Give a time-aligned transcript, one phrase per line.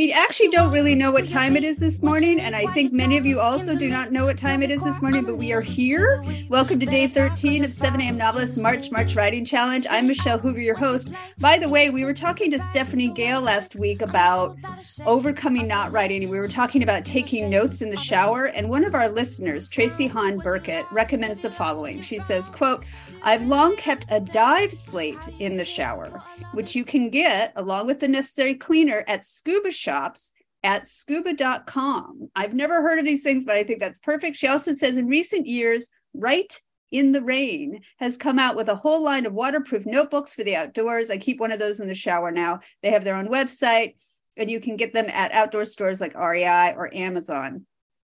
[0.00, 3.18] We actually don't really know what time it is this morning, and I think many
[3.18, 5.60] of you also do not know what time it is this morning, but we are
[5.60, 6.24] here.
[6.48, 8.16] Welcome to day 13 of 7 a.m.
[8.16, 9.86] Novelist March March Writing Challenge.
[9.90, 11.12] I'm Michelle Hoover, your host.
[11.36, 14.56] By the way, we were talking to Stephanie Gale last week about
[15.04, 16.30] overcoming not writing.
[16.30, 20.06] We were talking about taking notes in the shower, and one of our listeners, Tracy
[20.06, 22.00] Hahn Burkett, recommends the following.
[22.00, 22.86] She says, quote,
[23.22, 28.00] I've long kept a dive slate in the shower, which you can get along with
[28.00, 32.30] the necessary cleaner at Scuba shops at scuba.com.
[32.34, 34.36] I've never heard of these things, but I think that's perfect.
[34.36, 38.74] She also says in recent years, Rite in the Rain has come out with a
[38.74, 41.10] whole line of waterproof notebooks for the outdoors.
[41.10, 42.60] I keep one of those in the shower now.
[42.82, 43.94] They have their own website,
[44.36, 47.66] and you can get them at outdoor stores like REI or Amazon.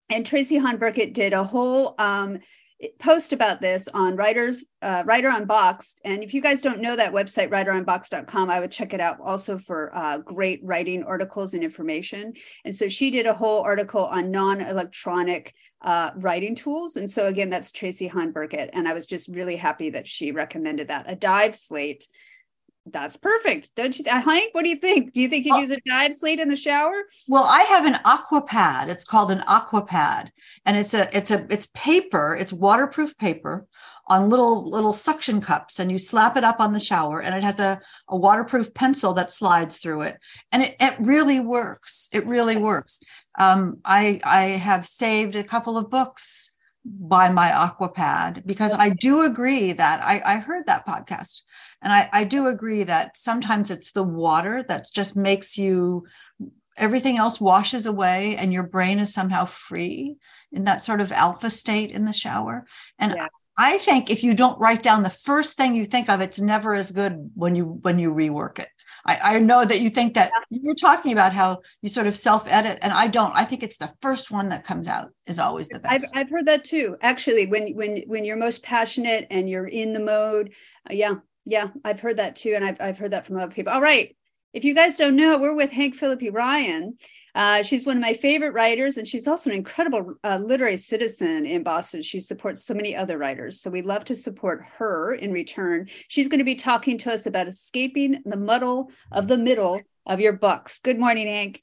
[0.08, 2.40] And Tracy Hahn Burkett did a whole um,
[2.98, 6.00] post about this on writers uh, writer unboxed.
[6.04, 9.58] And if you guys don't know that website writerunboxed.com i would check it out also
[9.58, 12.32] for uh, great writing articles and information.
[12.64, 16.96] And so she did a whole article on non-electronic uh, writing tools.
[16.96, 18.70] And so again that's tracy hahn burkett.
[18.72, 21.10] And i was just really happy that she recommended that.
[21.10, 22.06] A dive slate
[22.86, 24.04] that's perfect, don't you?
[24.06, 25.12] Hank, what do you think?
[25.12, 27.02] Do you think you use a dive slate in the shower?
[27.28, 28.88] Well, I have an aqua pad.
[28.88, 30.32] It's called an aqua pad,
[30.64, 32.36] and it's a it's a it's paper.
[32.38, 33.66] It's waterproof paper
[34.06, 37.42] on little little suction cups, and you slap it up on the shower, and it
[37.42, 40.16] has a a waterproof pencil that slides through it,
[40.50, 42.08] and it it really works.
[42.12, 43.00] It really works.
[43.38, 46.50] Um, I I have saved a couple of books
[46.84, 51.42] by my aqua pad because I do agree that I, I heard that podcast
[51.82, 56.06] and I, I do agree that sometimes it's the water that just makes you
[56.76, 60.16] everything else washes away and your brain is somehow free
[60.52, 62.66] in that sort of alpha state in the shower.
[62.98, 63.26] And yeah.
[63.56, 66.74] I think if you don't write down the first thing you think of, it's never
[66.74, 68.68] as good when you when you rework it.
[69.04, 72.16] I, I know that you think that you were talking about how you sort of
[72.16, 73.32] self-edit, and I don't.
[73.34, 76.12] I think it's the first one that comes out is always the best.
[76.14, 76.96] I've, I've heard that too.
[77.00, 80.52] Actually, when when when you're most passionate and you're in the mode,
[80.88, 81.14] uh, yeah,
[81.50, 82.52] yeah, I've heard that too.
[82.54, 83.72] And I've, I've heard that from other people.
[83.72, 84.16] All right.
[84.52, 86.96] If you guys don't know, we're with Hank Phillippi Ryan.
[87.34, 91.46] Uh, she's one of my favorite writers, and she's also an incredible uh, literary citizen
[91.46, 92.02] in Boston.
[92.02, 93.60] She supports so many other writers.
[93.60, 95.88] So we love to support her in return.
[96.08, 100.18] She's going to be talking to us about escaping the muddle of the middle of
[100.18, 100.80] your books.
[100.80, 101.62] Good morning, Hank.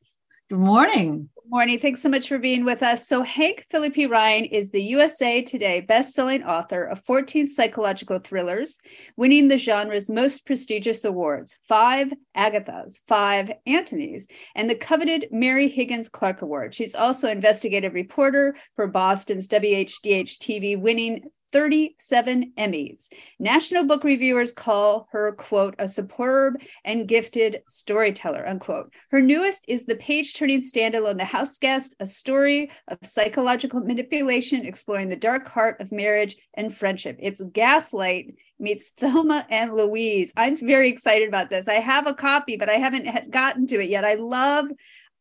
[0.50, 1.80] Good morning morning.
[1.80, 3.08] Thanks so much for being with us.
[3.08, 8.80] So, Hank Phillippi Ryan is the USA Today best-selling author of 14 psychological thrillers,
[9.16, 14.26] winning the genre's most prestigious awards: five Agathas, five Anthonys,
[14.56, 16.74] and the coveted Mary Higgins Clark Award.
[16.74, 23.10] She's also investigative reporter for Boston's WHDH TV, winning 37 Emmys.
[23.40, 28.94] National book reviewers call her, quote, a superb and gifted storyteller, unquote.
[29.12, 34.66] Her newest is the page turning standalone, The House Guest, a story of psychological manipulation
[34.66, 37.18] exploring the dark heart of marriage and friendship.
[37.20, 40.34] It's Gaslight meets Thelma and Louise.
[40.36, 41.68] I'm very excited about this.
[41.68, 44.04] I have a copy, but I haven't gotten to it yet.
[44.04, 44.68] I love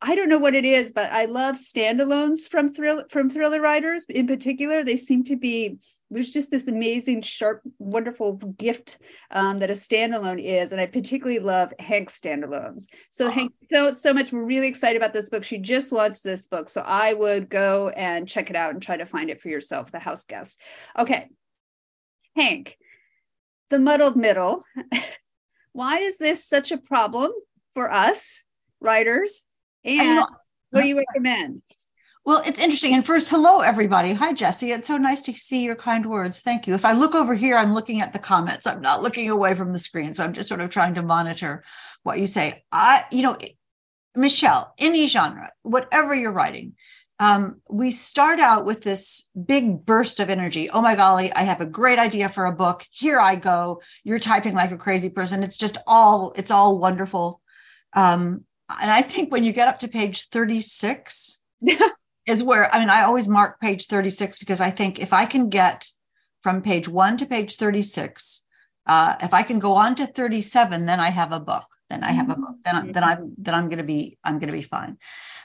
[0.03, 4.05] I don't know what it is, but I love standalones from thrill from thriller writers
[4.11, 4.85] in particular.
[4.85, 5.79] They seem to be
[6.11, 8.99] there's just this amazing, sharp, wonderful gift
[9.31, 12.85] um, that a standalone is, and I particularly love Hank's standalones.
[13.11, 14.33] So Hank, so so much.
[14.33, 15.43] We're really excited about this book.
[15.43, 18.97] She just launched this book, so I would go and check it out and try
[18.97, 19.91] to find it for yourself.
[19.91, 20.61] The House Guest.
[20.97, 21.29] Okay,
[22.37, 22.77] Hank,
[23.71, 24.65] the muddled middle.
[25.73, 27.33] Why is this such a problem
[27.75, 28.45] for us
[28.81, 29.47] writers?
[29.85, 30.25] And
[30.71, 31.63] what do you recommend?
[32.27, 32.93] Well, it's interesting.
[32.93, 34.13] And first, hello, everybody.
[34.13, 34.73] Hi, Jesse.
[34.73, 36.41] It's so nice to see your kind words.
[36.41, 36.75] Thank you.
[36.75, 38.67] If I look over here, I'm looking at the comments.
[38.67, 40.13] I'm not looking away from the screen.
[40.13, 41.63] So I'm just sort of trying to monitor
[42.03, 42.65] what you say.
[42.73, 43.39] I, you know,
[44.17, 46.75] Michelle, any genre, whatever you're writing,
[47.21, 50.69] um, we start out with this big burst of energy.
[50.69, 52.85] Oh my golly, I have a great idea for a book.
[52.91, 53.81] Here I go.
[54.03, 55.45] You're typing like a crazy person.
[55.45, 57.41] It's just all, it's all wonderful.
[57.93, 61.39] Um, and I think when you get up to page 36,
[62.27, 65.49] is where I mean, I always mark page 36 because I think if I can
[65.49, 65.89] get
[66.41, 68.45] from page one to page 36,
[68.87, 71.65] uh, if I can go on to 37, then I have a book.
[71.91, 72.57] Then I have a book.
[72.65, 74.99] Then, I, then I'm then I'm gonna be I'm gonna be fine.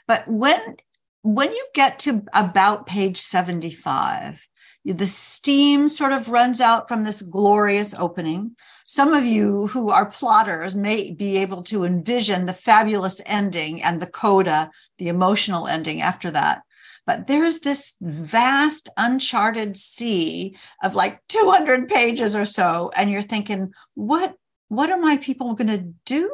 [0.08, 0.78] But when
[1.22, 4.44] when you get to about page 75,
[4.84, 8.56] the steam sort of runs out from this glorious opening.
[8.88, 14.02] Some of you who are plotters may be able to envision the fabulous ending and
[14.02, 16.64] the coda, the emotional ending after that.
[17.06, 22.92] But there's this vast, uncharted sea of like 200 pages or so.
[22.96, 24.36] And you're thinking, what,
[24.68, 26.32] what are my people going to do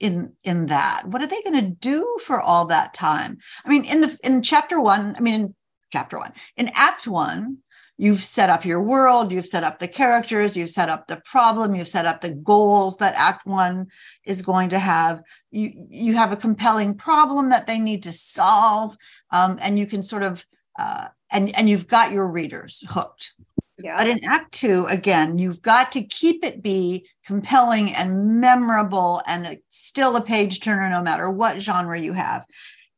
[0.00, 3.84] in in that what are they going to do for all that time i mean
[3.84, 5.54] in the in chapter one i mean in
[5.92, 7.58] chapter one in act one
[7.98, 11.74] you've set up your world you've set up the characters you've set up the problem
[11.74, 13.86] you've set up the goals that act one
[14.24, 18.96] is going to have you you have a compelling problem that they need to solve
[19.30, 20.46] um, and you can sort of
[20.78, 23.34] uh, and and you've got your readers hooked
[23.80, 23.96] yeah.
[23.96, 29.58] But in Act Two, again, you've got to keep it be compelling and memorable and
[29.70, 32.44] still a page turner no matter what genre you have.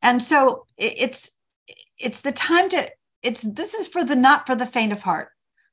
[0.01, 1.37] And so it's
[1.99, 2.89] it's the time to
[3.23, 5.29] it's this is for the not for the faint of heart.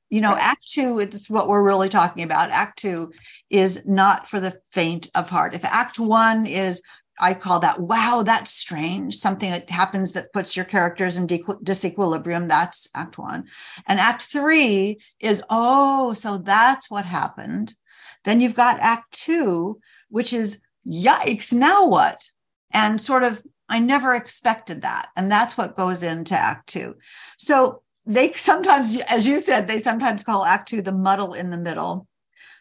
[0.09, 0.41] You know, right.
[0.41, 2.49] Act Two is what we're really talking about.
[2.49, 3.11] Act Two
[3.49, 5.53] is not for the faint of heart.
[5.53, 6.81] If Act One is
[7.19, 9.15] I call that, wow, that's strange.
[9.17, 12.47] Something that happens that puts your characters in disequilibrium.
[12.47, 13.45] That's act one.
[13.87, 17.75] And act three is, oh, so that's what happened.
[18.23, 19.79] Then you've got act two,
[20.09, 22.25] which is, yikes, now what?
[22.71, 25.09] And sort of, I never expected that.
[25.15, 26.95] And that's what goes into act two.
[27.37, 31.57] So they sometimes, as you said, they sometimes call act two the muddle in the
[31.57, 32.07] middle.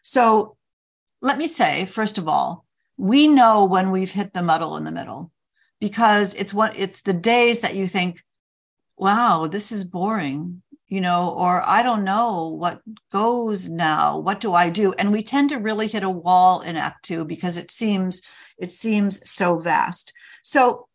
[0.03, 0.57] So
[1.21, 2.67] let me say, first of all,
[2.97, 5.33] we know when we've hit the muddle in the middle
[5.81, 8.23] because it's what it's the days that you think
[8.97, 12.83] wow this is boring you know or i don't know what
[13.13, 16.77] goes now what do i do and we tend to really hit a wall in
[16.77, 18.23] act 2 because it seems
[18.59, 20.13] it seems so vast
[20.43, 20.88] so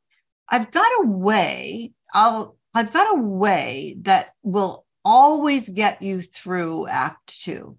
[0.50, 6.88] i've got a way i'll i've got a way that will always get you through
[6.88, 7.78] act 2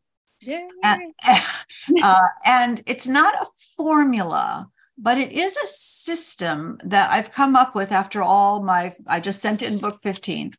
[0.82, 1.14] and,
[2.02, 3.46] uh, and it's not a
[3.76, 4.68] formula,
[4.98, 9.40] but it is a system that I've come up with after all my, I just
[9.40, 10.52] sent it in book 15.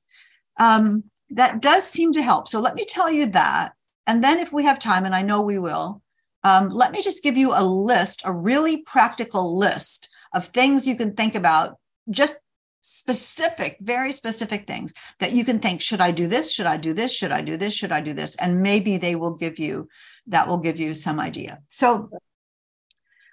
[0.57, 2.47] Um, that does seem to help.
[2.47, 3.73] So let me tell you that.
[4.07, 6.01] And then if we have time, and I know we will,
[6.43, 10.95] um, let me just give you a list, a really practical list of things you
[10.95, 11.77] can think about
[12.09, 12.37] just
[12.81, 16.51] specific, very specific things that you can think, should I do this?
[16.51, 17.11] Should I do this?
[17.11, 17.73] Should I do this?
[17.73, 18.35] Should I do this?
[18.35, 19.89] And maybe they will give you,
[20.27, 21.61] that will give you some idea.
[21.67, 22.09] So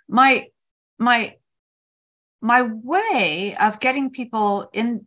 [0.09, 0.47] my,
[0.99, 1.37] my,
[2.41, 5.07] my way of getting people in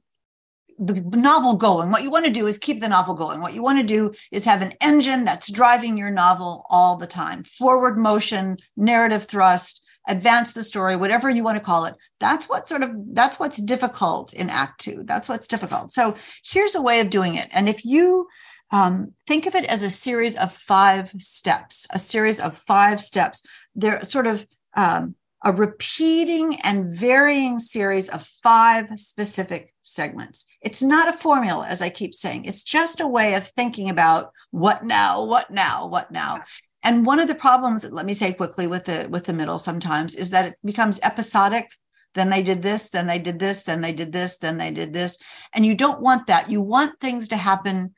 [0.78, 3.40] the novel going, what you want to do is keep the novel going.
[3.40, 7.08] What you want to do is have an engine that's driving your novel all the
[7.08, 12.48] time, forward motion, narrative thrust, advance the story whatever you want to call it that's
[12.48, 16.82] what sort of that's what's difficult in act two that's what's difficult so here's a
[16.82, 18.28] way of doing it and if you
[18.72, 23.46] um, think of it as a series of five steps a series of five steps
[23.76, 25.16] they're sort of um,
[25.46, 30.48] a repeating and varying series of five specific segments.
[30.60, 32.46] It's not a formula, as I keep saying.
[32.46, 36.42] It's just a way of thinking about what now, what now, what now.
[36.86, 40.16] And one of the problems, let me say quickly with the with the middle sometimes
[40.16, 41.72] is that it becomes episodic.
[42.14, 44.94] Then they did this, then they did this, then they did this, then they did
[44.94, 45.18] this.
[45.52, 46.50] And you don't want that.
[46.50, 47.96] You want things to happen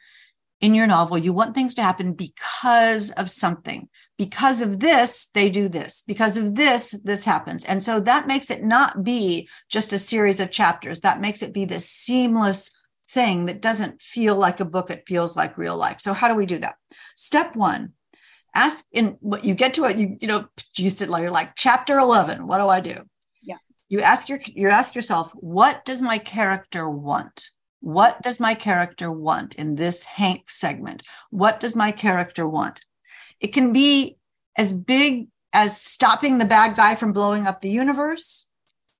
[0.61, 1.17] in your novel.
[1.17, 3.89] You want things to happen because of something.
[4.17, 6.01] Because of this, they do this.
[6.07, 7.65] Because of this, this happens.
[7.65, 11.01] And so that makes it not be just a series of chapters.
[11.01, 12.75] That makes it be this seamless
[13.09, 14.89] thing that doesn't feel like a book.
[14.89, 15.99] It feels like real life.
[15.99, 16.75] So how do we do that?
[17.15, 17.93] Step one,
[18.57, 20.47] ask in what you get to it you you know
[20.77, 22.97] you sit like you're like chapter 11 what do i do?
[23.41, 23.57] Yeah.
[23.87, 27.49] You ask your you ask yourself what does my character want?
[27.79, 31.03] What does my character want in this hank segment?
[31.29, 32.83] What does my character want?
[33.39, 34.17] It can be
[34.57, 38.49] as big as stopping the bad guy from blowing up the universe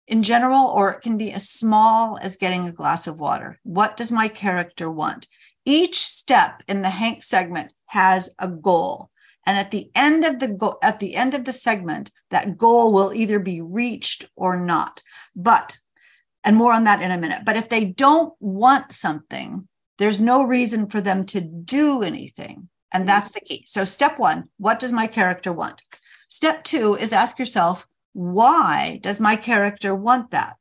[0.07, 3.59] in general or it can be as small as getting a glass of water.
[3.63, 5.27] What does my character want?
[5.65, 9.09] Each step in the hank segment has a goal
[9.47, 12.93] and at the end of the go- at the end of the segment, that goal
[12.93, 15.01] will either be reached or not.
[15.35, 15.79] But
[16.43, 17.43] and more on that in a minute.
[17.45, 22.69] But if they don't want something, there's no reason for them to do anything.
[22.91, 23.07] And mm-hmm.
[23.07, 23.63] that's the key.
[23.65, 25.81] So step 1, what does my character want?
[26.29, 30.55] Step 2 is ask yourself, why does my character want that?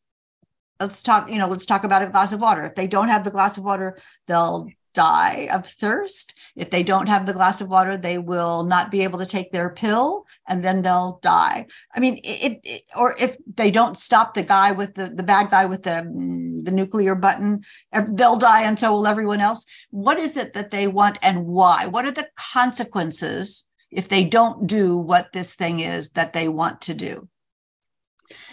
[0.80, 2.64] Let's talk, you know, let's talk about a glass of water.
[2.66, 6.34] If they don't have the glass of water, they'll die of thirst.
[6.56, 9.52] If they don't have the glass of water, they will not be able to take
[9.52, 11.66] their pill and then they'll die.
[11.94, 15.50] I mean, it, it or if they don't stop the guy with the, the bad
[15.50, 17.62] guy with the, mm, the nuclear button,
[18.08, 19.66] they'll die and so will everyone else.
[19.90, 21.86] What is it that they want and why?
[21.86, 26.80] What are the consequences if they don't do what this thing is that they want
[26.82, 27.28] to do?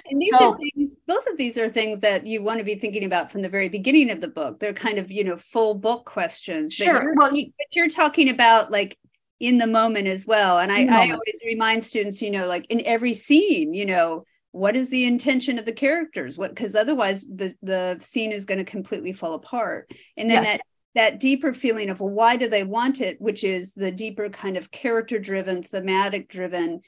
[0.09, 2.75] And these so, are things, both of these are things that you want to be
[2.75, 4.59] thinking about from the very beginning of the book.
[4.59, 6.73] They're kind of, you know, full book questions.
[6.73, 7.01] Sure.
[7.01, 8.97] You're, well, you, but you're talking about like
[9.39, 10.59] in the moment as well.
[10.59, 14.75] And I, I always remind students, you know, like in every scene, you know, what
[14.75, 18.63] is the intention of the characters what because otherwise the the scene is going to
[18.63, 20.51] completely fall apart and then yes.
[20.53, 20.61] that
[20.95, 24.69] that deeper feeling of why do they want it which is the deeper kind of
[24.69, 26.79] character driven thematic driven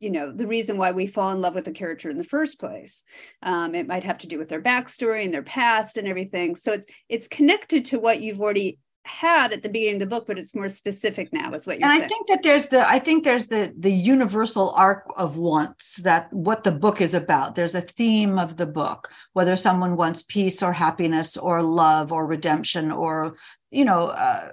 [0.00, 2.60] you know the reason why we fall in love with the character in the first
[2.60, 3.04] place.
[3.42, 6.54] Um, it might have to do with their backstory and their past and everything.
[6.54, 10.26] So it's it's connected to what you've already had at the beginning of the book
[10.26, 12.02] but it's more specific now is what you're saying.
[12.02, 12.22] and saying.
[12.22, 16.32] i think that there's the i think there's the the universal arc of wants that
[16.32, 17.54] what the book is about.
[17.54, 22.26] There's a theme of the book whether someone wants peace or happiness or love or
[22.26, 23.36] redemption or
[23.70, 24.50] you know uh,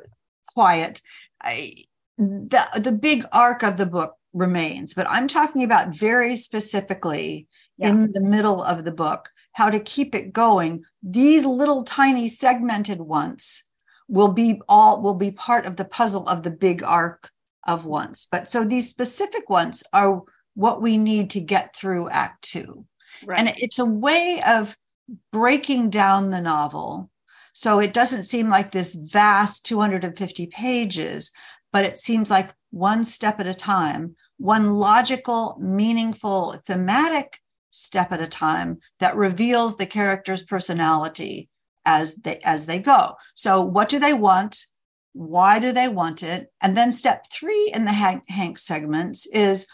[0.53, 1.01] quiet.
[1.41, 1.73] I,
[2.17, 4.93] the the big arc of the book remains.
[4.93, 7.47] But I'm talking about very specifically
[7.77, 7.89] yeah.
[7.89, 10.83] in the middle of the book how to keep it going.
[11.01, 13.65] These little tiny segmented ones
[14.07, 17.29] will be all will be part of the puzzle of the big arc
[17.65, 18.27] of ones.
[18.31, 20.21] But so these specific ones are
[20.55, 22.85] what we need to get through act 2.
[23.25, 23.39] Right.
[23.39, 24.75] And it's a way of
[25.31, 27.09] breaking down the novel
[27.53, 31.31] so it doesn't seem like this vast 250 pages,
[31.71, 38.21] but it seems like one step at a time one logical, meaningful, thematic step at
[38.21, 41.47] a time that reveals the character's personality
[41.85, 43.15] as they as they go.
[43.35, 44.65] So what do they want?
[45.13, 46.51] Why do they want it?
[46.61, 49.65] And then step 3 in the Hank, Hank segments is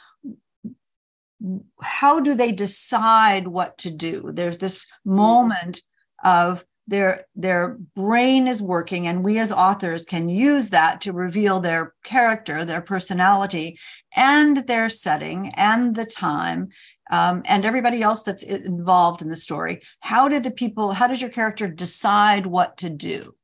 [1.81, 4.29] how do they decide what to do?
[4.31, 5.81] There's this moment
[6.23, 11.59] of their their brain is working and we as authors can use that to reveal
[11.59, 13.77] their character their personality
[14.15, 16.69] and their setting and the time
[17.11, 19.81] um, and everybody else that's involved in the story.
[19.99, 23.35] How did the people how does your character decide what to do?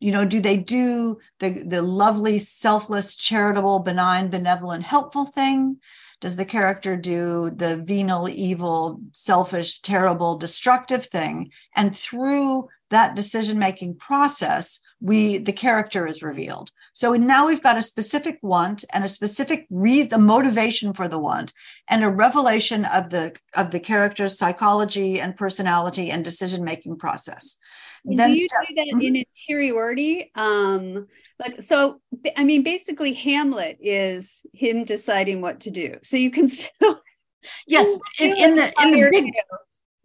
[0.00, 5.78] You know do they do the the lovely selfless charitable benign benevolent helpful thing?
[6.20, 11.50] Does the character do the venal evil selfish terrible destructive thing?
[11.76, 16.70] And through that decision making process we the character is revealed.
[16.94, 21.18] So now we've got a specific want and a specific reason the motivation for the
[21.18, 21.52] want
[21.88, 27.58] and a revelation of the of the character's psychology and personality and decision making process.
[28.04, 29.00] And then do you step, do that mm-hmm.
[29.00, 30.30] in interiority?
[30.34, 31.08] Um
[31.40, 32.00] like so
[32.36, 35.96] i mean basically hamlet is him deciding what to do.
[36.02, 37.00] So you can feel
[37.66, 39.32] yes in, in the in the big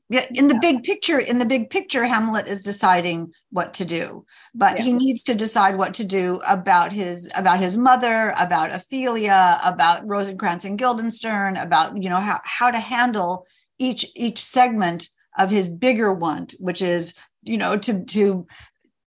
[0.09, 4.25] yeah in the big picture in the big picture hamlet is deciding what to do
[4.53, 4.83] but yeah.
[4.83, 10.05] he needs to decide what to do about his about his mother about ophelia about
[10.07, 13.45] rosencrantz and guildenstern about you know how, how to handle
[13.77, 17.13] each each segment of his bigger want which is
[17.43, 18.45] you know to to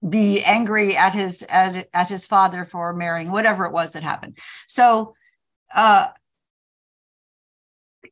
[0.08, 4.38] be angry at his at, at his father for marrying whatever it was that happened
[4.68, 5.16] so
[5.74, 6.08] uh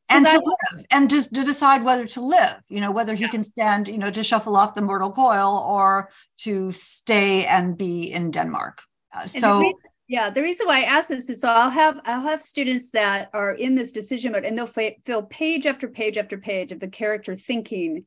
[0.08, 3.28] and to live and to, to decide whether to live you know whether he yeah.
[3.28, 8.12] can stand you know to shuffle off the mortal coil or to stay and be
[8.12, 8.82] in denmark.
[9.14, 9.78] Uh, so the reason,
[10.08, 13.30] yeah the reason why i ask this is so i'll have i'll have students that
[13.32, 16.80] are in this decision mode and they'll f- fill page after page after page of
[16.80, 18.04] the character thinking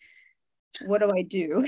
[0.85, 1.65] what do i do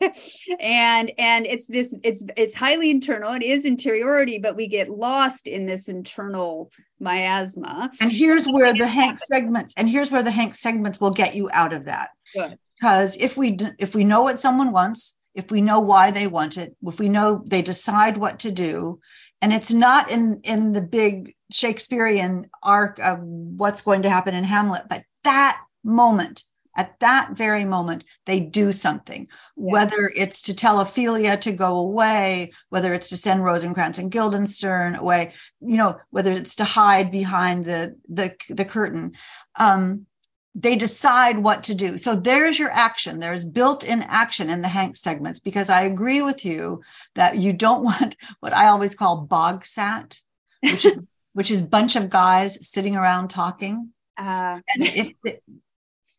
[0.60, 5.48] and and it's this it's it's highly internal it is interiority but we get lost
[5.48, 7.90] in this internal miasma.
[8.00, 11.48] And here's where the hank segments and here's where the hank segments will get you
[11.52, 12.10] out of that.
[12.34, 12.58] Good.
[12.78, 16.56] because if we if we know what someone wants if we know why they want
[16.56, 19.00] it if we know they decide what to do
[19.40, 24.44] and it's not in in the big shakespearean arc of what's going to happen in
[24.44, 26.44] hamlet but that moment
[26.76, 29.26] at that very moment they do something
[29.58, 29.72] yeah.
[29.72, 34.94] whether it's to tell ophelia to go away whether it's to send rosencrantz and guildenstern
[34.94, 39.12] away you know whether it's to hide behind the the, the curtain
[39.56, 40.06] um,
[40.54, 41.96] they decide what to do.
[41.96, 43.20] So there's your action.
[43.20, 46.80] There's built-in action in the hank segments because i agree with you
[47.14, 50.20] that you don't want what i always call bogsat
[50.62, 50.86] which
[51.32, 53.90] which is bunch of guys sitting around talking.
[54.16, 55.12] Uh, and if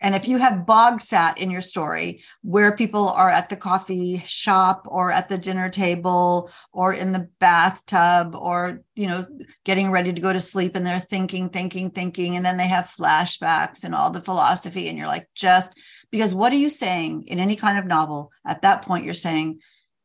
[0.01, 4.23] and if you have bog sat in your story, where people are at the coffee
[4.25, 9.23] shop or at the dinner table or in the bathtub or, you know,
[9.65, 12.93] getting ready to go to sleep and they're thinking, thinking, thinking, and then they have
[12.97, 14.87] flashbacks and all the philosophy.
[14.87, 15.77] And you're like, just
[16.11, 18.31] because what are you saying in any kind of novel?
[18.45, 19.59] At that point, you're saying,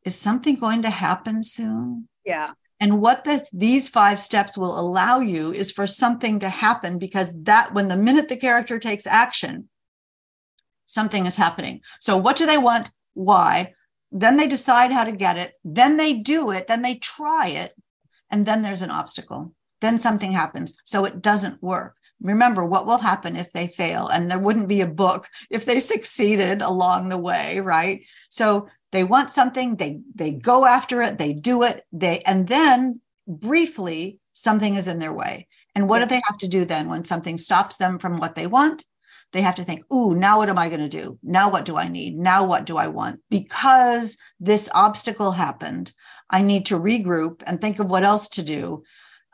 [0.04, 2.08] is something going to happen soon?
[2.24, 2.52] Yeah.
[2.80, 7.32] And what the, these five steps will allow you is for something to happen because
[7.44, 9.68] that when the minute the character takes action,
[10.86, 11.80] something is happening.
[12.00, 12.90] So, what do they want?
[13.14, 13.74] Why?
[14.12, 15.54] Then they decide how to get it.
[15.64, 16.66] Then they do it.
[16.66, 17.74] Then they try it.
[18.30, 19.54] And then there's an obstacle.
[19.80, 20.76] Then something happens.
[20.84, 21.96] So, it doesn't work.
[22.20, 25.80] remember what will happen if they fail and there wouldn't be a book if they
[25.80, 31.32] succeeded along the way right so they want something they they go after it they
[31.32, 36.22] do it they and then briefly something is in their way and what do they
[36.28, 38.84] have to do then when something stops them from what they want
[39.34, 41.76] they have to think ooh now what am i going to do now what do
[41.76, 45.92] i need now what do i want because this obstacle happened
[46.30, 48.82] i need to regroup and think of what else to do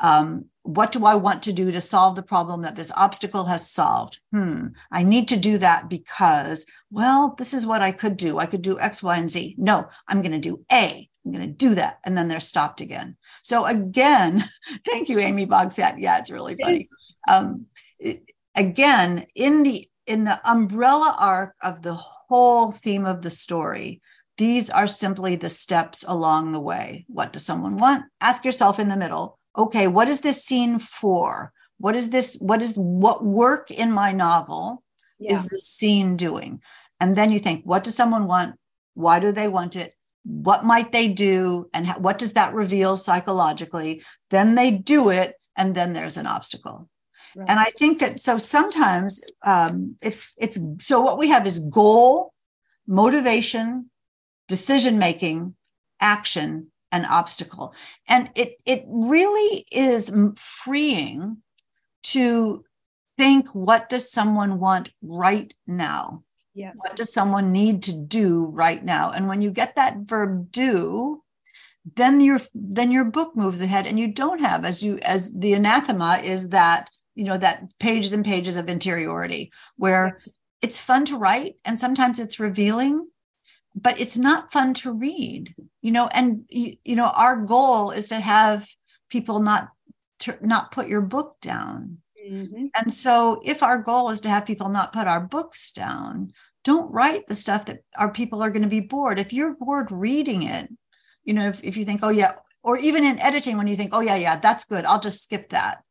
[0.00, 3.70] um, what do I want to do to solve the problem that this obstacle has
[3.70, 4.20] solved?
[4.32, 8.38] Hmm, I need to do that because, well, this is what I could do.
[8.38, 9.54] I could do X, Y, and Z.
[9.58, 11.08] No, I'm going to do A.
[11.24, 11.98] I'm going to do that.
[12.04, 13.16] And then they're stopped again.
[13.42, 14.48] So again,
[14.86, 15.96] thank you, Amy Bogsat.
[15.98, 16.88] Yeah, it's really funny.
[17.28, 17.66] Um,
[17.98, 18.22] it,
[18.54, 24.02] again, in the in the umbrella arc of the whole theme of the story,
[24.36, 27.04] these are simply the steps along the way.
[27.08, 28.06] What does someone want?
[28.20, 31.52] Ask yourself in the middle okay, what is this scene for?
[31.78, 32.36] What is this?
[32.40, 34.82] What is what work in my novel
[35.18, 35.32] yeah.
[35.32, 36.60] is this scene doing?
[37.00, 38.56] And then you think, what does someone want?
[38.94, 39.94] Why do they want it?
[40.24, 41.68] What might they do?
[41.72, 44.02] And how, what does that reveal psychologically?
[44.30, 46.88] Then they do it, and then there's an obstacle.
[47.36, 47.48] Right.
[47.48, 52.32] And I think that so sometimes um, it's it's so what we have is goal,
[52.86, 53.90] motivation,
[54.48, 55.54] decision making,
[56.00, 57.74] action, and obstacle.
[58.08, 61.38] And it it really is freeing
[62.02, 62.64] to
[63.16, 66.24] think what does someone want right now?
[66.54, 66.76] Yes.
[66.76, 69.12] What does someone need to do right now?
[69.12, 71.22] And when you get that verb do
[71.96, 75.54] then your then your book moves ahead and you don't have as you as the
[75.54, 80.20] anathema is that you know that pages and pages of interiority where
[80.62, 83.06] it's fun to write and sometimes it's revealing
[83.74, 88.08] but it's not fun to read you know and you, you know our goal is
[88.08, 88.68] to have
[89.08, 89.68] people not
[90.18, 91.98] to not put your book down.
[92.30, 92.66] Mm-hmm.
[92.78, 96.92] and so if our goal is to have people not put our books down don't
[96.92, 99.18] write the stuff that our people are going to be bored.
[99.18, 100.68] If you're bored reading it
[101.24, 103.90] you know if, if you think oh yeah or even in editing when you think
[103.94, 105.82] oh yeah yeah that's good i'll just skip that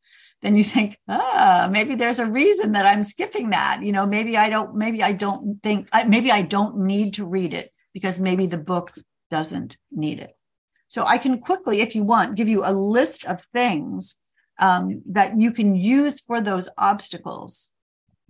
[0.42, 3.82] then you think ah maybe there's a reason that i'm skipping that.
[3.82, 7.54] You know maybe i don't maybe i don't think maybe i don't need to read
[7.54, 8.92] it because maybe the book
[9.30, 10.36] doesn't need it.
[10.88, 14.20] So i can quickly if you want give you a list of things
[14.60, 17.70] um, that you can use for those obstacles.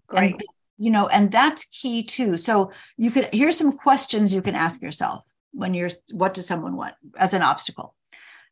[0.07, 0.33] Great.
[0.33, 0.43] and
[0.77, 2.37] you know and that's key too.
[2.37, 6.77] So you could here's some questions you can ask yourself when you're what does someone
[6.77, 7.95] want as an obstacle?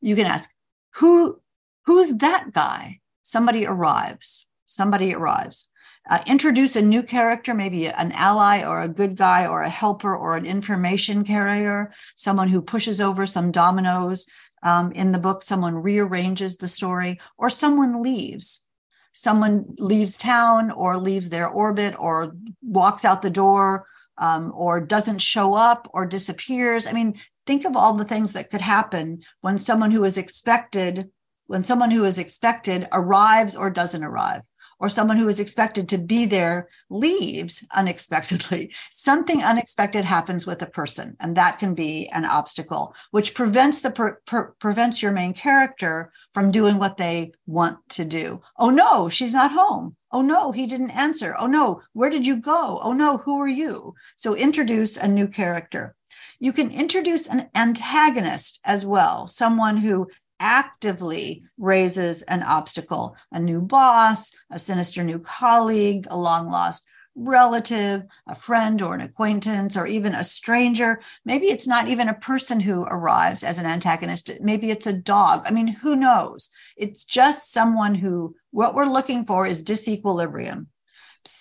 [0.01, 0.51] You can ask
[0.97, 1.41] who
[1.87, 5.71] who's that guy somebody arrives somebody arrives.
[6.09, 10.17] Uh, introduce a new character maybe an ally or a good guy or a helper
[10.17, 14.27] or an information carrier someone who pushes over some dominoes
[14.63, 18.67] um, in the book someone rearranges the story or someone leaves.
[19.13, 23.87] Someone leaves town or leaves their orbit or walks out the door
[24.17, 26.87] um, or doesn't show up or disappears.
[26.87, 31.11] I mean think of all the things that could happen when someone who is expected
[31.49, 34.43] when someone who is expected arrives or doesn't arrive,
[34.79, 38.73] or someone who is expected to be there leaves unexpectedly.
[38.91, 43.91] Something unexpected happens with a person, and that can be an obstacle, which prevents the
[43.91, 48.41] per, per, prevents your main character from doing what they want to do.
[48.57, 49.97] Oh no, she's not home.
[50.13, 51.35] Oh no, he didn't answer.
[51.39, 52.79] Oh no, where did you go?
[52.83, 53.95] Oh no, who are you?
[54.17, 55.97] So introduce a new character.
[56.39, 60.09] You can introduce an antagonist as well, someone who
[60.41, 66.87] actively raises an obstacle a new boss, a sinister new colleague, a long lost
[67.19, 71.01] relative, a friend or an acquaintance, or even a stranger.
[71.25, 74.31] Maybe it's not even a person who arrives as an antagonist.
[74.41, 75.43] Maybe it's a dog.
[75.45, 76.51] I mean, who knows?
[76.77, 80.67] It's just someone who, what we're looking for is disequilibrium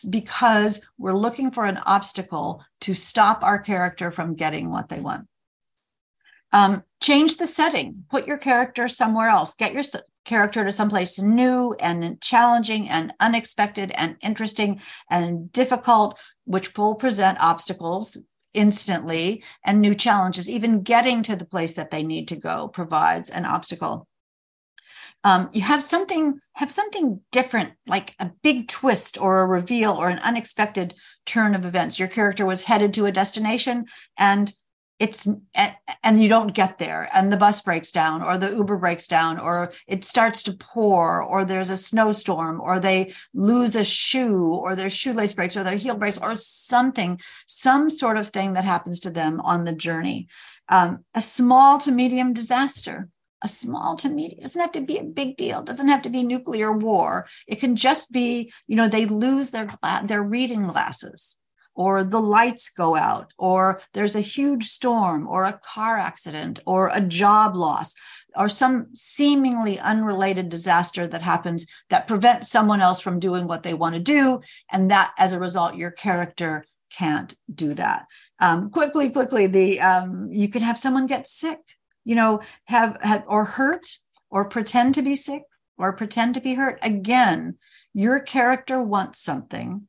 [0.10, 5.28] because we're looking for an obstacle to stop our character from getting what they want.
[6.54, 9.84] Um, change the setting, put your character somewhere else, get your
[10.24, 17.42] character to someplace new and challenging and unexpected and interesting and difficult, which will present
[17.42, 18.18] obstacles
[18.54, 20.50] instantly and new challenges.
[20.50, 24.08] Even getting to the place that they need to go provides an obstacle.
[25.24, 30.10] Um, you have something have something different like a big twist or a reveal or
[30.10, 30.94] an unexpected
[31.26, 33.86] turn of events your character was headed to a destination
[34.18, 34.54] and
[35.00, 35.28] it's
[36.04, 39.40] and you don't get there and the bus breaks down or the uber breaks down
[39.40, 44.76] or it starts to pour or there's a snowstorm or they lose a shoe or
[44.76, 49.00] their shoelace breaks or their heel breaks or something some sort of thing that happens
[49.00, 50.28] to them on the journey
[50.70, 53.10] um, a small to medium disaster
[53.44, 55.60] a small to medium, doesn't have to be a big deal.
[55.60, 57.28] It doesn't have to be nuclear war.
[57.46, 61.38] It can just be, you know, they lose their, their reading glasses
[61.78, 66.90] or the lights go out, or there's a huge storm, or a car accident, or
[66.92, 67.96] a job loss,
[68.36, 73.76] or some seemingly unrelated disaster that happens that prevents someone else from doing what they
[73.76, 74.42] want to do.
[74.72, 78.08] And that, as a result, your character can't do that.
[78.40, 81.60] Um, quickly, quickly, the um, you could have someone get sick,
[82.06, 83.98] you know, have, have or hurt,
[84.32, 85.44] or pretend to be sick,
[85.78, 86.80] or pretend to be hurt.
[86.82, 87.58] Again,
[87.94, 89.88] your character wants something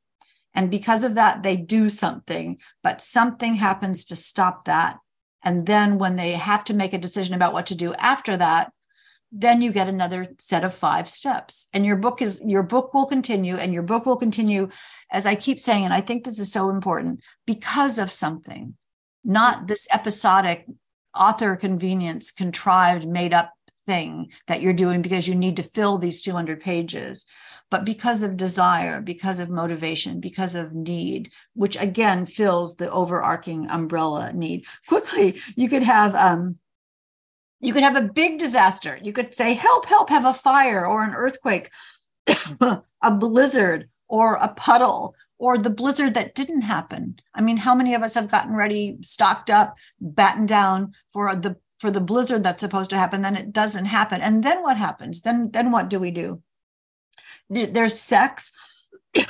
[0.54, 4.98] and because of that, they do something, but something happens to stop that.
[5.44, 8.72] And then when they have to make a decision about what to do after that,
[9.30, 11.68] then you get another set of five steps.
[11.72, 14.68] And your book is your book will continue, and your book will continue,
[15.12, 18.76] as I keep saying, and I think this is so important, because of something,
[19.24, 20.66] not this episodic
[21.14, 23.52] author convenience, contrived, made up
[23.86, 27.26] thing that you're doing because you need to fill these 200 pages
[27.70, 33.68] but because of desire, because of motivation, because of need, which again fills the overarching
[33.68, 34.64] umbrella need.
[34.86, 36.58] Quickly, you could have um,
[37.60, 38.98] you could have a big disaster.
[39.02, 39.86] You could say, "Help!
[39.86, 40.08] Help!
[40.10, 41.70] Have a fire or an earthquake,
[42.60, 47.20] a blizzard or a puddle." Or the blizzard that didn't happen.
[47.32, 51.54] I mean, how many of us have gotten ready, stocked up, battened down for the
[51.78, 55.22] for the blizzard that's supposed to happen then it doesn't happen and then what happens
[55.22, 56.42] then then what do we do
[57.48, 58.52] there's sex.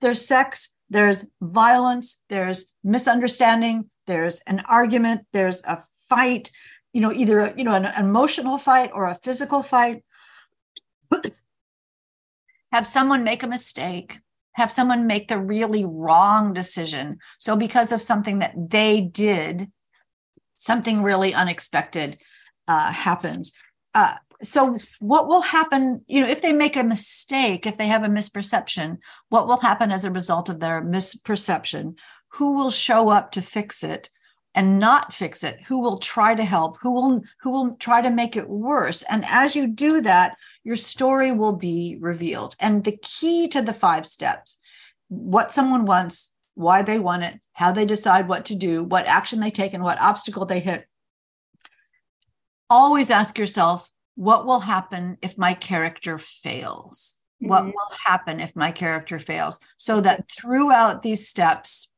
[0.00, 6.50] There's sex there's violence there's misunderstanding there's an argument there's a fight
[6.92, 10.04] you know either a, you know an, emotional fight or a physical fight.
[12.72, 14.20] Have someone make a mistake
[14.54, 17.18] have someone make the really wrong decision.
[17.38, 19.70] So because of something that they did
[20.54, 22.18] something really unexpected
[22.68, 23.52] uh, happens.
[23.94, 28.04] Uh, so what will happen you know if they make a mistake if they have
[28.04, 31.98] a misperception what will happen as a result of their misperception?
[32.28, 34.10] Who will show up to fix it
[34.54, 35.60] and not fix it?
[35.66, 36.78] Who will try to help?
[36.80, 39.02] Who will who will try to make it worse?
[39.04, 42.56] And as you do that your story will be revealed.
[42.58, 44.60] And the key to the five steps
[45.08, 49.40] what someone wants why they want it how they decide what to do what action
[49.40, 50.86] they take and what obstacle they hit.
[52.70, 57.20] Always ask yourself what will happen if my character fails?
[57.42, 57.48] Mm-hmm.
[57.48, 59.60] What will happen if my character fails?
[59.78, 61.90] So that throughout these steps,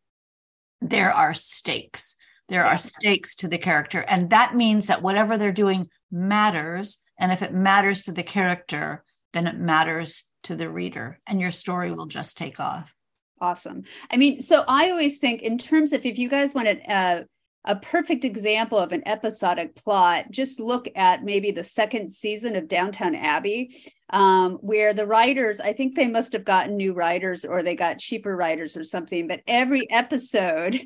[0.80, 2.16] there are stakes.
[2.48, 2.74] There yeah.
[2.74, 4.04] are stakes to the character.
[4.06, 7.02] And that means that whatever they're doing matters.
[7.18, 11.50] And if it matters to the character, then it matters to the reader, and your
[11.50, 12.94] story will just take off.
[13.40, 13.82] Awesome.
[14.10, 17.24] I mean, so I always think in terms of if you guys want to uh,
[17.66, 22.68] a perfect example of an episodic plot, just look at maybe the second season of
[22.68, 23.74] Downton Abbey,
[24.10, 27.98] um, where the writers, I think they must have gotten new writers or they got
[27.98, 30.80] cheaper writers or something, but every episode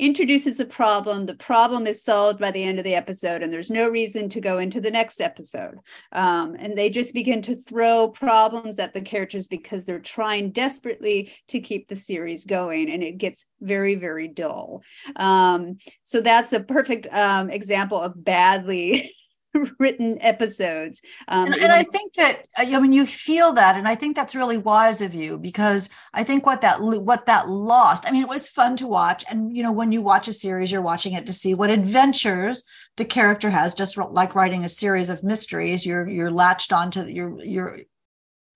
[0.00, 1.26] introduces a problem.
[1.26, 4.40] The problem is solved by the end of the episode, and there's no reason to
[4.40, 5.78] go into the next episode.
[6.12, 11.32] Um, and they just begin to throw problems at the characters because they're trying desperately
[11.48, 14.82] to keep the series going, and it gets very, very dull.
[15.16, 19.12] Um, so that's a perfect um, example of badly
[19.78, 21.00] written episodes.
[21.28, 24.34] Um, and, and I think that I mean you feel that, and I think that's
[24.34, 28.04] really wise of you because I think what that what that lost.
[28.06, 30.70] I mean, it was fun to watch, and you know when you watch a series,
[30.70, 32.64] you're watching it to see what adventures
[32.96, 33.74] the character has.
[33.74, 37.78] Just like writing a series of mysteries, you're you're latched onto you're you're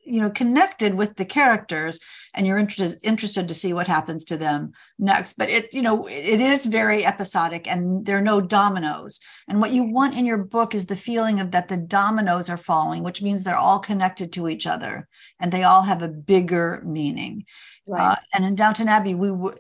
[0.05, 2.01] you know connected with the characters
[2.35, 6.07] and you're interested interested to see what happens to them next but it you know
[6.07, 10.39] it is very episodic and there are no dominoes and what you want in your
[10.39, 14.33] book is the feeling of that the dominoes are falling which means they're all connected
[14.33, 15.09] to each other
[15.41, 17.45] and they all have a bigger meaning
[17.87, 18.13] right.
[18.13, 19.59] uh, and in downton abbey we were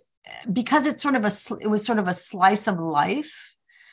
[0.52, 1.30] because it's sort of a
[1.60, 3.50] it was sort of a slice of life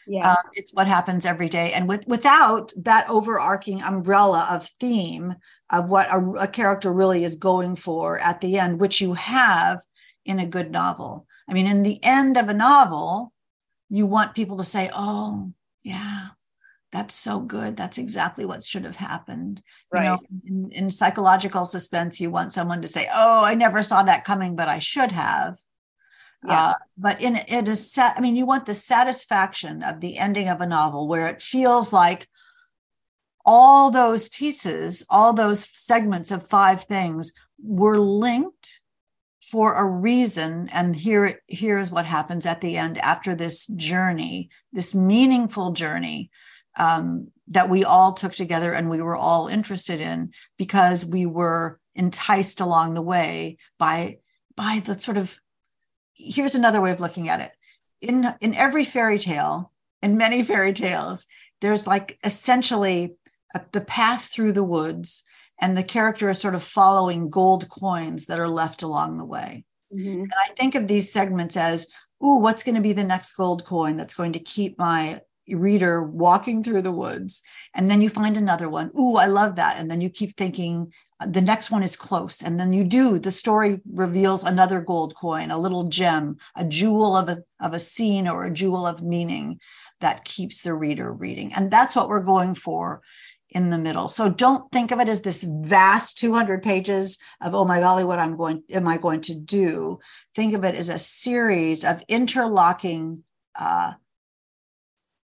[0.08, 0.32] yeah.
[0.32, 5.36] Uh, it's what happens every day and with without that overarching umbrella of theme
[5.72, 9.82] of what a, a character really is going for at the end, which you have
[10.26, 11.26] in a good novel.
[11.50, 13.34] I mean, in the end of a novel,
[13.90, 15.52] you want people to say, oh,
[15.84, 16.28] yeah,
[16.92, 17.78] that's so good.
[17.78, 19.64] That's exactly what should have happened.
[19.92, 20.04] Right.
[20.04, 24.04] You know, in, in, psychological suspense, you want someone to say, "Oh, I never saw
[24.04, 25.58] that coming, but I should have."
[26.46, 26.70] Yeah.
[26.70, 28.18] Uh, but in it is set.
[28.18, 31.94] I mean, you want the satisfaction of the ending of a novel where it feels
[31.94, 32.28] like
[33.46, 38.82] all those pieces, all those segments of five things were linked
[39.42, 40.70] for a reason.
[40.72, 46.32] And here, here's what happens at the end after this journey, this meaningful journey.
[46.78, 51.80] Um, that we all took together and we were all interested in because we were
[51.96, 54.18] enticed along the way by
[54.56, 55.40] by the sort of
[56.14, 57.52] here's another way of looking at it
[58.00, 61.28] in in every fairy tale in many fairy tales
[61.60, 63.16] there's like essentially
[63.72, 65.24] the path through the woods
[65.60, 69.66] and the character is sort of following gold coins that are left along the way.
[69.94, 70.22] Mm-hmm.
[70.22, 71.90] and i think of these segments as
[72.24, 76.02] ooh what's going to be the next gold coin that's going to keep my reader
[76.04, 77.44] walking through the woods?
[77.74, 79.78] And then you find another one ooh i love that.
[79.78, 82.42] And then you keep thinking uh, the next one is close.
[82.42, 87.16] And then you do the story reveals another gold coin a little gem a jewel
[87.16, 89.60] of a of a scene or a jewel of meaning
[90.00, 91.54] that keeps the reader reading.
[91.54, 93.02] And that's what we're going for
[93.52, 97.66] in the middle so don't think of it as this vast 200 pages of oh
[97.66, 100.00] my golly what i'm going am i going to do
[100.36, 103.24] think of it as a series of interlocking
[103.60, 103.92] uh,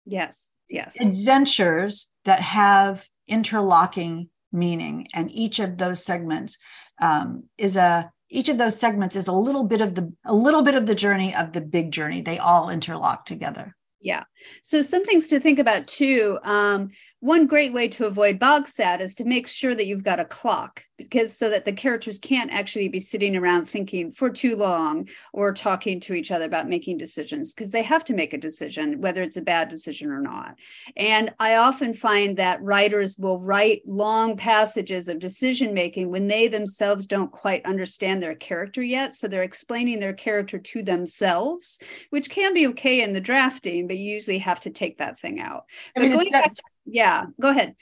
[0.05, 0.99] Yes, yes.
[1.01, 6.57] Adventures that have interlocking meaning, and each of those segments
[7.01, 10.61] um, is a each of those segments is a little bit of the a little
[10.61, 12.21] bit of the journey of the big journey.
[12.21, 13.75] They all interlock together.
[14.01, 14.23] Yeah.
[14.61, 16.37] So some things to think about too.
[16.43, 20.25] Um, one great way to avoid Bogsat is to make sure that you've got a
[20.25, 25.07] clock because so that the characters can't actually be sitting around thinking for too long
[25.33, 29.01] or talking to each other about making decisions because they have to make a decision
[29.01, 30.55] whether it's a bad decision or not.
[30.95, 36.47] And i often find that writers will write long passages of decision making when they
[36.47, 39.15] themselves don't quite understand their character yet.
[39.15, 43.97] So they're explaining their character to themselves which can be okay in the drafting but
[43.97, 45.65] you usually have to take that thing out.
[45.95, 47.75] I mean, but going back to, yeah go ahead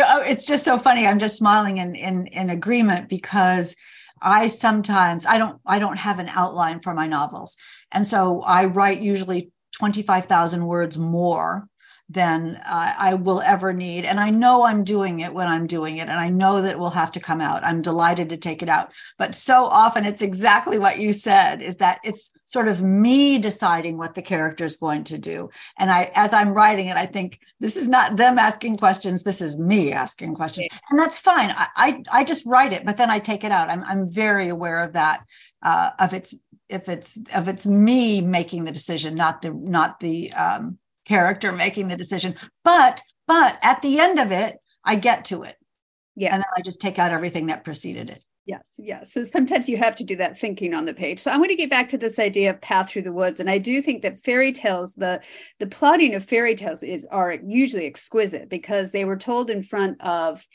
[0.00, 1.06] Oh, it's just so funny.
[1.06, 3.76] I'm just smiling in in in agreement because
[4.20, 7.56] I sometimes I don't I don't have an outline for my novels,
[7.92, 11.68] and so I write usually twenty five thousand words more
[12.10, 14.06] than uh, I will ever need.
[14.06, 16.08] And I know I'm doing it when I'm doing it.
[16.08, 17.64] And I know that will have to come out.
[17.64, 18.92] I'm delighted to take it out.
[19.18, 23.98] But so often it's exactly what you said is that it's sort of me deciding
[23.98, 25.50] what the character is going to do.
[25.78, 29.22] And I, as I'm writing it, I think this is not them asking questions.
[29.22, 30.68] This is me asking questions.
[30.90, 31.50] And that's fine.
[31.50, 33.68] I, I, I just write it, but then I take it out.
[33.68, 35.24] I'm, I'm very aware of that,
[35.62, 36.34] uh, of its,
[36.70, 41.88] if it's, of it's me making the decision, not the, not the, um, character making
[41.88, 42.34] the decision.
[42.64, 45.56] But but at the end of it, I get to it.
[46.16, 46.34] Yeah.
[46.34, 48.22] And then I just take out everything that preceded it.
[48.48, 49.12] Yes, yes.
[49.12, 51.18] So sometimes you have to do that thinking on the page.
[51.18, 53.50] So I want to get back to this idea of path through the woods, and
[53.50, 55.20] I do think that fairy tales, the
[55.58, 60.00] the plotting of fairy tales is are usually exquisite because they were told in front
[60.00, 60.46] of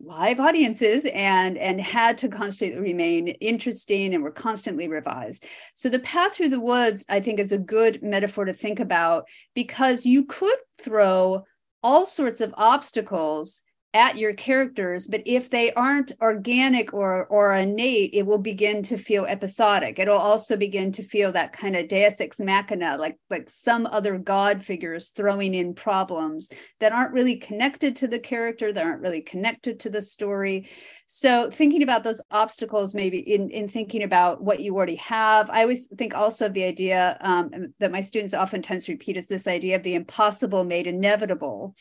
[0.00, 5.44] live audiences and and had to constantly remain interesting and were constantly revised.
[5.74, 9.24] So the path through the woods i think is a good metaphor to think about
[9.54, 11.44] because you could throw
[11.82, 13.62] all sorts of obstacles
[13.96, 18.98] at your characters but if they aren't organic or or innate it will begin to
[18.98, 19.98] feel episodic.
[19.98, 24.18] It'll also begin to feel that kind of deus ex machina like like some other
[24.18, 29.22] god figures throwing in problems that aren't really connected to the character that aren't really
[29.22, 30.68] connected to the story.
[31.06, 35.62] So thinking about those obstacles maybe in in thinking about what you already have i
[35.62, 39.76] always think also of the idea um, that my students oftentimes repeat is this idea
[39.76, 41.74] of the impossible made inevitable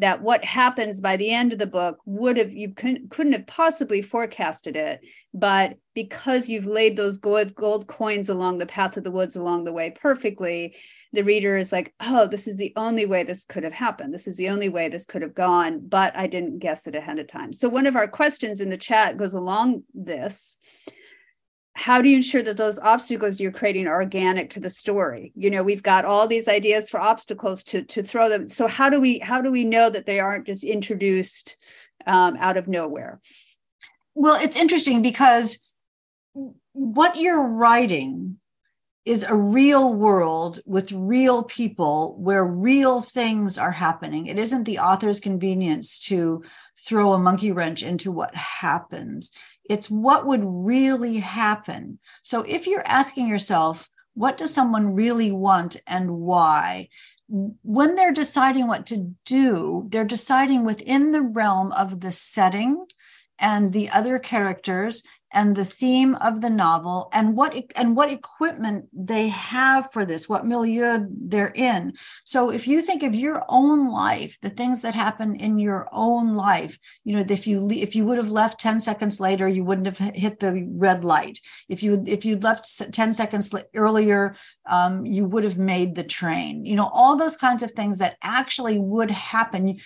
[0.00, 3.46] that what happens by the end of the book would have you couldn't, couldn't have
[3.46, 5.00] possibly forecasted it.
[5.34, 9.64] But because you've laid those gold, gold coins along the path of the woods along
[9.64, 10.76] the way perfectly
[11.12, 14.14] the reader is like oh this is the only way this could have happened.
[14.14, 17.18] This is the only way this could have gone but i didn't guess it ahead
[17.18, 17.52] of time.
[17.52, 20.60] So one of our questions in the chat goes along this
[21.80, 25.32] how do you ensure that those obstacles you're creating are organic to the story?
[25.34, 28.50] You know we've got all these ideas for obstacles to to throw them.
[28.50, 31.56] So how do we how do we know that they aren't just introduced
[32.06, 33.18] um, out of nowhere?
[34.14, 35.64] Well it's interesting because
[36.72, 38.36] what you're writing
[39.06, 44.26] is a real world with real people where real things are happening.
[44.26, 46.44] It isn't the author's convenience to
[46.84, 49.30] throw a monkey wrench into what happens
[49.70, 52.00] it's what would really happen.
[52.22, 56.88] So if you're asking yourself, what does someone really want and why?
[57.28, 62.84] When they're deciding what to do, they're deciding within the realm of the setting
[63.38, 68.86] and the other characters and the theme of the novel and what and what equipment
[68.92, 71.92] they have for this what milieu they're in.
[72.24, 76.34] So if you think of your own life the things that happen in your own
[76.34, 79.86] life you know if you if you would have left 10 seconds later you wouldn't
[79.86, 81.38] have hit the red light.
[81.68, 84.34] If you if you'd left 10 seconds earlier
[84.66, 86.64] um, you would have made the train.
[86.64, 89.78] You know all those kinds of things that actually would happen.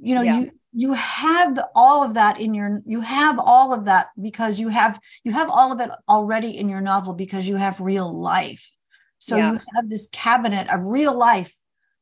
[0.00, 0.40] You know yeah.
[0.40, 4.68] you you have all of that in your you have all of that because you
[4.68, 8.70] have you have all of it already in your novel because you have real life.
[9.18, 9.52] So yeah.
[9.52, 11.56] you have this cabinet of real life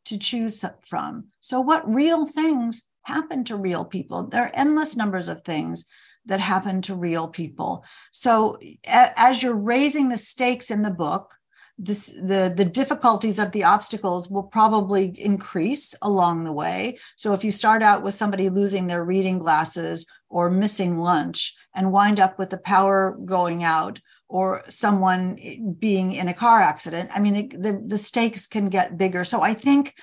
[0.06, 1.28] to choose from.
[1.40, 4.26] So what real things happen to real people?
[4.26, 5.84] There are endless numbers of things
[6.26, 7.84] that happen to real people.
[8.10, 8.58] So
[8.88, 11.36] as you're raising the stakes in the book
[11.76, 16.98] this the the difficulties of the obstacles will probably increase along the way.
[17.16, 21.92] So if you start out with somebody losing their reading glasses or missing lunch and
[21.92, 27.20] wind up with the power going out or someone being in a car accident i
[27.20, 29.24] mean the, the stakes can get bigger.
[29.24, 29.94] So i think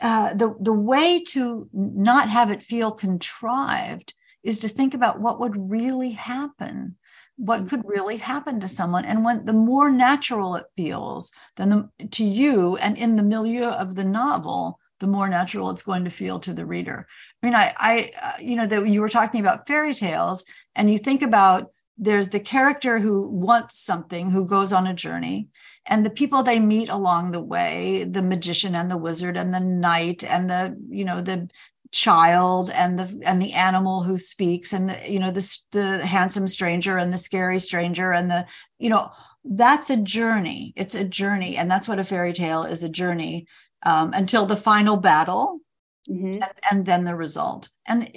[0.00, 5.38] uh, the the way to not have it feel contrived is to think about what
[5.38, 6.96] would really happen
[7.40, 9.06] what could really happen to someone.
[9.06, 13.70] And when the more natural it feels then the, to you and in the milieu
[13.70, 17.06] of the novel the more natural it's going to feel to the reader.
[17.42, 20.44] I mean i i uh, you know that you were talking about fairy tales
[20.76, 25.48] and you think about there's the character who wants something who goes on a journey
[25.86, 29.60] and the people they meet along the way the magician and the wizard and the
[29.60, 31.48] knight and the you know the
[31.92, 36.46] child and the and the animal who speaks and the you know the the handsome
[36.46, 38.46] stranger and the scary stranger and the
[38.78, 39.10] you know
[39.44, 40.72] that's a journey.
[40.76, 41.56] It's a journey.
[41.56, 43.46] And that's what a fairy tale is a journey
[43.82, 45.60] um, until the final battle
[46.08, 46.34] mm-hmm.
[46.34, 47.70] and, and then the result.
[47.86, 48.10] And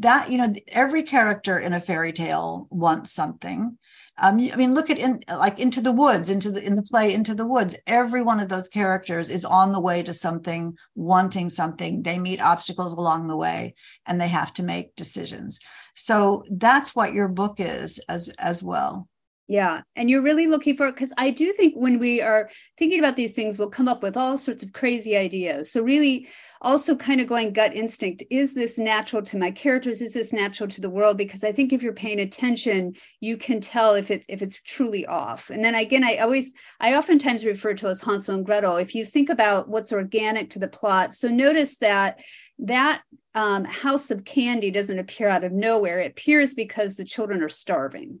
[0.00, 3.78] that you know every character in a fairy tale wants something
[4.20, 7.14] um, I mean, look at in like into the woods, into the in the play
[7.14, 7.74] Into the Woods.
[7.86, 12.02] Every one of those characters is on the way to something, wanting something.
[12.02, 13.74] They meet obstacles along the way,
[14.06, 15.60] and they have to make decisions.
[15.94, 19.08] So that's what your book is as as well.
[19.50, 19.80] Yeah.
[19.96, 23.34] And you're really looking for because I do think when we are thinking about these
[23.34, 25.72] things, we'll come up with all sorts of crazy ideas.
[25.72, 26.28] So, really,
[26.60, 30.02] also kind of going gut instinct is this natural to my characters?
[30.02, 31.18] Is this natural to the world?
[31.18, 35.04] Because I think if you're paying attention, you can tell if it if it's truly
[35.04, 35.50] off.
[35.50, 38.76] And then again, I always I oftentimes refer to as Hansel and Gretel.
[38.76, 42.20] If you think about what's organic to the plot, so notice that
[42.60, 43.02] that
[43.34, 46.00] um, house of candy doesn't appear out of nowhere.
[46.00, 48.20] It appears because the children are starving.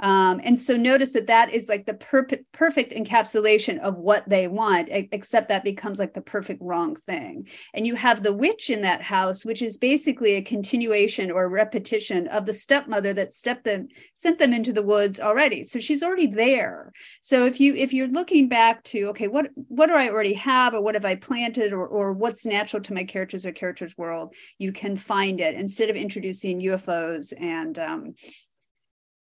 [0.00, 4.88] Um, and so notice that that is like the perfect encapsulation of what they want,
[4.90, 7.48] except that becomes like the perfect wrong thing.
[7.72, 12.28] And you have the witch in that house, which is basically a continuation or repetition
[12.28, 15.64] of the stepmother that stepped them sent them into the woods already.
[15.64, 16.92] So she's already there.
[17.20, 20.74] So if you if you're looking back to okay, what what do I already have,
[20.74, 24.33] or what have I planted, or or what's natural to my characters or characters world,
[24.58, 28.14] you can find it instead of introducing UFOs and um,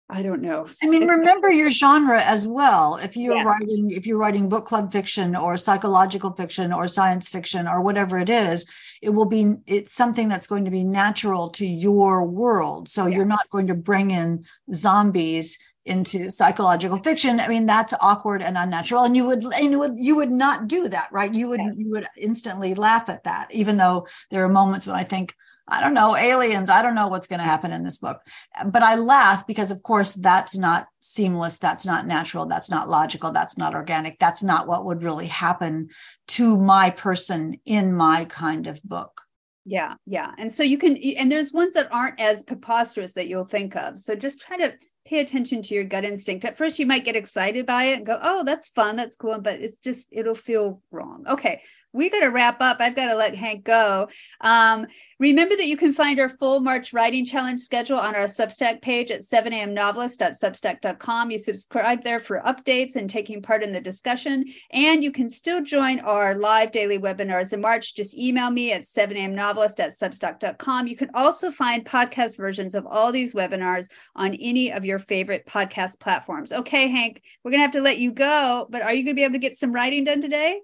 [0.10, 0.68] I don't know.
[0.84, 2.98] I mean, remember your genre as well.
[2.98, 3.46] If you're yes.
[3.46, 8.20] writing, if you're writing book club fiction or psychological fiction or science fiction or whatever
[8.20, 8.70] it is,
[9.02, 12.90] it will be it's something that's going to be natural to your world.
[12.90, 17.40] So you're not going to bring in zombies into psychological fiction.
[17.40, 19.04] I mean, that's awkward and unnatural.
[19.04, 21.34] And you would and you would you would not do that, right?
[21.34, 21.78] You would yes.
[21.78, 25.36] you would instantly laugh at that, even though there are moments when I think,
[25.68, 26.70] I don't know, aliens.
[26.70, 28.22] I don't know what's going to happen in this book.
[28.66, 31.58] But I laugh because, of course, that's not seamless.
[31.58, 32.46] That's not natural.
[32.46, 33.32] That's not logical.
[33.32, 34.20] That's not organic.
[34.20, 35.90] That's not what would really happen
[36.30, 39.22] to my person in my kind of book.
[39.66, 40.34] Yeah, yeah.
[40.38, 43.98] And so you can, and there's ones that aren't as preposterous that you'll think of.
[43.98, 44.74] So just try to
[45.06, 46.46] pay attention to your gut instinct.
[46.46, 48.96] At first, you might get excited by it and go, oh, that's fun.
[48.96, 49.40] That's cool.
[49.40, 51.26] But it's just, it'll feel wrong.
[51.28, 51.62] Okay
[51.94, 52.78] we got to wrap up.
[52.80, 54.10] I've got to let Hank go.
[54.42, 54.88] Um,
[55.20, 59.12] remember that you can find our full March Writing Challenge schedule on our Substack page
[59.12, 61.30] at 7amnovelist.substack.com.
[61.30, 64.44] You subscribe there for updates and taking part in the discussion.
[64.72, 67.96] And you can still join our live daily webinars in March.
[67.96, 70.88] Just email me at 7amnovelist at substack.com.
[70.88, 75.46] You can also find podcast versions of all these webinars on any of your favorite
[75.46, 76.52] podcast platforms.
[76.52, 79.20] Okay, Hank, we're going to have to let you go, but are you going to
[79.20, 80.60] be able to get some writing done today?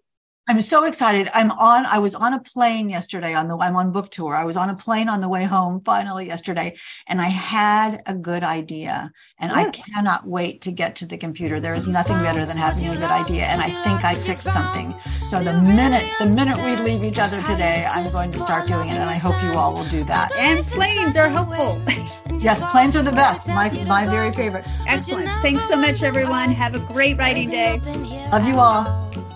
[0.49, 1.29] I'm so excited.
[1.31, 4.35] I'm on, I was on a plane yesterday on the, I'm on book tour.
[4.35, 6.75] I was on a plane on the way home finally yesterday,
[7.05, 9.11] and I had a good idea.
[9.37, 11.59] And I cannot wait to get to the computer.
[11.59, 13.43] There is nothing better than having a good idea.
[13.43, 14.91] And I think I fixed something.
[15.23, 18.89] So the minute, the minute we leave each other today, I'm going to start doing
[18.89, 18.97] it.
[18.97, 20.33] And I hope you all will do that.
[20.35, 21.79] And planes are helpful.
[22.39, 23.47] yes, planes are the best.
[23.49, 24.65] My, my very favorite.
[24.87, 25.27] Excellent.
[25.43, 26.51] Thanks so much, everyone.
[26.53, 27.79] Have a great writing day.
[28.31, 29.28] Love you all.